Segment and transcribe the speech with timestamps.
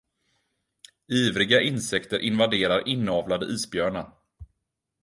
[1.11, 4.11] Ivriga insekter invaderar inavlade isbjörnar.